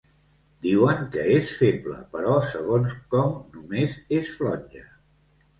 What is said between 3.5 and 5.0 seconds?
només és flonja.